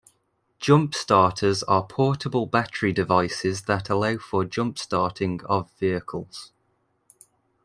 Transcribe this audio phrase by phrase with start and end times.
[0.57, 6.51] Jump starters are portable battery devices that allow for jump starting of vehicles.